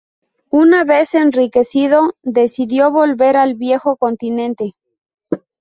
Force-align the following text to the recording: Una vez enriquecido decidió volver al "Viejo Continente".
Una 0.49 0.83
vez 0.83 1.13
enriquecido 1.13 2.15
decidió 2.23 2.89
volver 2.89 3.37
al 3.37 3.53
"Viejo 3.53 3.97
Continente". 3.97 4.73